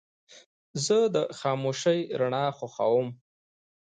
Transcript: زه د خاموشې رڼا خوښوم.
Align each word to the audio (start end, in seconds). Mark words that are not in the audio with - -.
زه 0.85 0.97
د 1.15 1.17
خاموشې 1.39 1.97
رڼا 2.19 2.45
خوښوم. 2.57 3.07